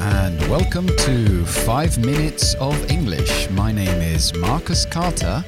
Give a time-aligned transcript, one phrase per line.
[0.00, 3.50] And welcome to 5 Minutes of English.
[3.50, 5.44] My name is Marcus Carter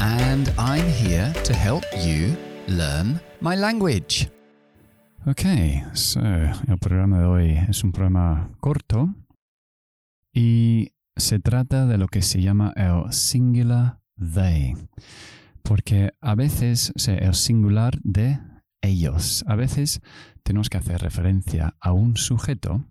[0.00, 2.36] and I'm here to help you
[2.68, 4.28] learn my language.
[5.26, 5.42] Ok,
[5.94, 9.14] so el programa de hoy es un programa corto
[10.32, 14.74] y se trata de lo que se llama el singular they.
[15.62, 18.38] Porque a veces el singular de
[18.82, 19.44] ellos.
[19.46, 20.00] A veces
[20.42, 22.84] tenemos que hacer referencia a un sujeto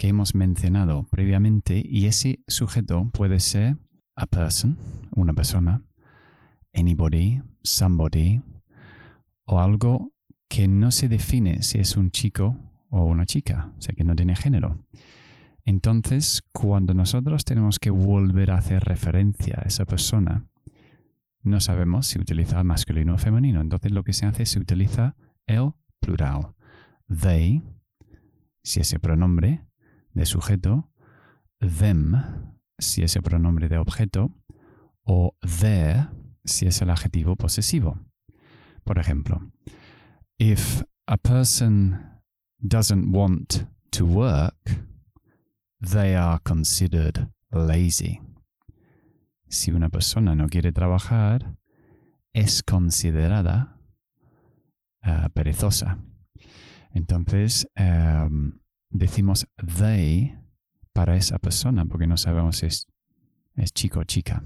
[0.00, 3.76] que hemos mencionado previamente y ese sujeto puede ser
[4.16, 4.78] a person,
[5.14, 5.82] una persona,
[6.72, 8.40] anybody, somebody
[9.44, 10.14] o algo
[10.48, 12.56] que no se define si es un chico
[12.88, 14.86] o una chica, o sea que no tiene género.
[15.66, 20.46] Entonces, cuando nosotros tenemos que volver a hacer referencia a esa persona,
[21.42, 23.60] no sabemos si utiliza masculino o femenino.
[23.60, 25.14] Entonces lo que se hace es se utiliza
[25.46, 26.54] el plural.
[27.06, 27.62] They,
[28.62, 29.66] si ese pronombre
[30.14, 30.90] de sujeto,
[31.60, 32.16] them,
[32.78, 34.34] si ese pronombre de objeto,
[35.02, 36.10] o their,
[36.44, 37.98] si es el adjetivo posesivo.
[38.84, 39.52] Por ejemplo,
[40.38, 42.22] if a person
[42.58, 44.86] doesn't want to work,
[45.80, 48.20] they are considered lazy
[49.50, 51.56] si una persona no quiere trabajar,
[52.32, 53.76] es considerada
[55.04, 55.98] uh, perezosa.
[56.92, 58.59] Entonces, um,
[58.90, 59.46] decimos
[59.78, 60.36] they
[60.92, 62.86] para esa persona porque no sabemos si es,
[63.56, 64.42] es chico o chica.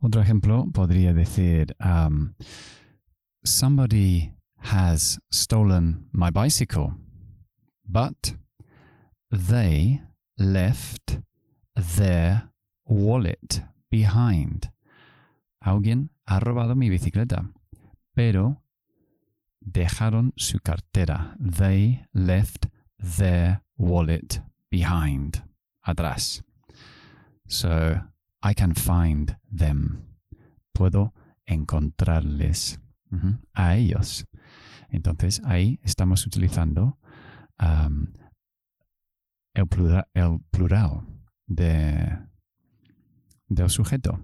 [0.00, 2.34] Otro ejemplo podría decir, um,
[3.44, 6.94] somebody has stolen my bicycle,
[7.84, 8.34] but
[9.30, 10.00] they
[10.38, 11.20] left
[11.74, 12.50] their
[12.86, 14.72] wallet behind.
[15.60, 17.52] Alguien ha robado mi bicicleta,
[18.14, 18.62] pero
[19.60, 21.36] dejaron su cartera.
[21.38, 22.66] They left
[22.98, 25.42] their wallet behind.
[25.82, 26.44] Atrás.
[27.46, 28.02] So
[28.42, 30.04] I can find them.
[30.72, 31.14] Puedo
[31.46, 32.80] encontrarles
[33.54, 34.26] a ellos.
[34.88, 36.98] Entonces ahí estamos utilizando
[39.54, 39.66] el,
[40.14, 41.06] el plural
[41.46, 42.30] de
[43.50, 44.20] del sujeto,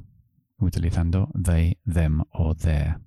[0.59, 3.01] utilizando they, them o their.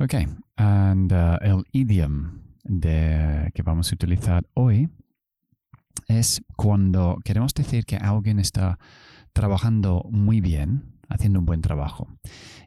[0.00, 0.14] Ok,
[0.56, 4.88] and uh, el idiom de, que vamos a utilizar hoy
[6.06, 8.78] es cuando queremos decir que alguien está
[9.32, 12.06] trabajando muy bien, haciendo un buen trabajo,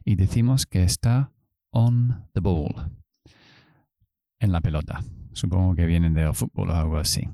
[0.04, 1.32] y decimos que está
[1.70, 2.92] on the ball,
[4.38, 5.02] en la pelota.
[5.32, 7.26] Supongo que vienen del fútbol o algo así.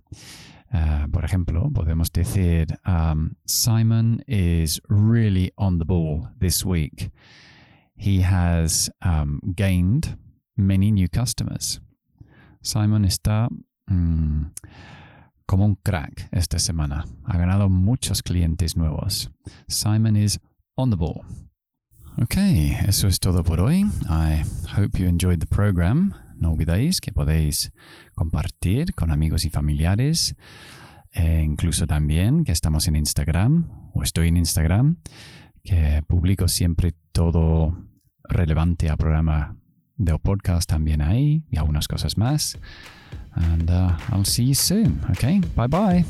[0.72, 7.10] Uh, por ejemplo, podemos decir, um, Simon is really on the ball this week.
[7.98, 10.16] He has um, gained
[10.56, 11.80] many new customers.
[12.62, 13.48] Simon está
[13.90, 14.52] mm,
[15.46, 17.04] como un crack esta semana.
[17.24, 19.30] Ha ganado muchos clientes nuevos.
[19.68, 20.38] Simon is
[20.76, 21.24] on the ball.
[22.20, 22.36] Ok,
[22.86, 23.84] eso es todo por hoy.
[24.08, 24.44] I
[24.76, 26.14] hope you enjoyed the program.
[26.36, 27.72] No olvidéis que podéis
[28.14, 30.34] compartir con amigos y familiares.
[31.12, 34.98] E incluso también que estamos en Instagram, o estoy en Instagram,
[35.62, 37.76] que publico siempre todo
[38.28, 39.56] relevante al programa
[39.96, 42.56] del podcast también ahí y algunas cosas más.
[43.32, 45.00] And uh, I'll see you soon.
[45.10, 46.04] Okay, bye bye.